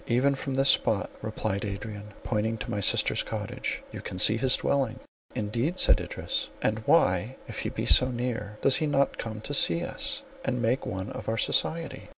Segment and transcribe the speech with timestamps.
[0.07, 4.57] "Even from this spot," replied Adrian, pointing to my sister's cottage, "you can see his
[4.57, 4.99] dwelling."
[5.35, 9.53] "Indeed!" said Idris, "and why, if he be so near, does he not come to
[9.53, 12.09] see us, and make one of our society?"